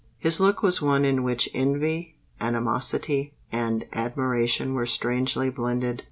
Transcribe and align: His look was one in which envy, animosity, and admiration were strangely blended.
His 0.17 0.39
look 0.39 0.63
was 0.63 0.81
one 0.81 1.05
in 1.05 1.21
which 1.21 1.47
envy, 1.53 2.15
animosity, 2.39 3.35
and 3.51 3.85
admiration 3.93 4.73
were 4.73 4.87
strangely 4.87 5.51
blended. 5.51 5.99